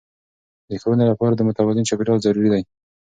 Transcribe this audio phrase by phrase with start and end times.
[0.69, 2.63] د ښوونې لپاره د متوازن چاپیریال ضروري دی.